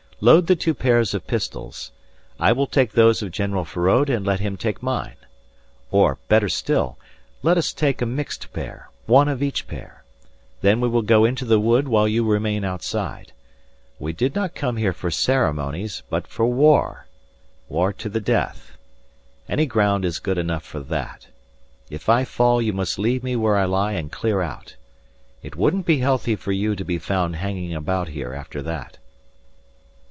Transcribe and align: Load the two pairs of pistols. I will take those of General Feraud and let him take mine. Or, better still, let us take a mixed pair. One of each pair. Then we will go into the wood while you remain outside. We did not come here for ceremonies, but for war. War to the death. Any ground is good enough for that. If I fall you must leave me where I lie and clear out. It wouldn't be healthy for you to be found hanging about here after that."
Load 0.23 0.45
the 0.45 0.55
two 0.55 0.75
pairs 0.75 1.15
of 1.15 1.25
pistols. 1.25 1.91
I 2.39 2.51
will 2.51 2.67
take 2.67 2.91
those 2.91 3.23
of 3.23 3.31
General 3.31 3.65
Feraud 3.65 4.07
and 4.07 4.23
let 4.23 4.39
him 4.39 4.55
take 4.55 4.83
mine. 4.83 5.15
Or, 5.89 6.19
better 6.27 6.47
still, 6.47 6.99
let 7.41 7.57
us 7.57 7.73
take 7.73 8.03
a 8.03 8.05
mixed 8.05 8.53
pair. 8.53 8.91
One 9.07 9.27
of 9.27 9.41
each 9.41 9.67
pair. 9.67 10.03
Then 10.61 10.79
we 10.79 10.87
will 10.87 11.01
go 11.01 11.25
into 11.25 11.43
the 11.43 11.59
wood 11.59 11.87
while 11.87 12.07
you 12.07 12.23
remain 12.23 12.63
outside. 12.63 13.31
We 13.97 14.13
did 14.13 14.35
not 14.35 14.53
come 14.53 14.77
here 14.77 14.93
for 14.93 15.09
ceremonies, 15.09 16.03
but 16.07 16.27
for 16.27 16.45
war. 16.45 17.07
War 17.67 17.91
to 17.93 18.07
the 18.07 18.21
death. 18.21 18.77
Any 19.49 19.65
ground 19.65 20.05
is 20.05 20.19
good 20.19 20.37
enough 20.37 20.63
for 20.63 20.81
that. 20.81 21.29
If 21.89 22.09
I 22.09 22.25
fall 22.25 22.61
you 22.61 22.73
must 22.73 22.99
leave 22.99 23.23
me 23.23 23.35
where 23.35 23.57
I 23.57 23.65
lie 23.65 23.93
and 23.93 24.11
clear 24.11 24.41
out. 24.43 24.75
It 25.41 25.55
wouldn't 25.55 25.87
be 25.87 25.97
healthy 25.97 26.35
for 26.35 26.51
you 26.51 26.75
to 26.75 26.83
be 26.85 26.99
found 26.99 27.37
hanging 27.37 27.73
about 27.73 28.09
here 28.09 28.33
after 28.33 28.61
that." 28.61 28.99